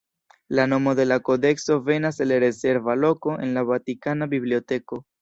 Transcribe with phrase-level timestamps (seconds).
[0.59, 5.05] La nomo de la kodekso venas el rezerva loko en la Vatikana biblioteko.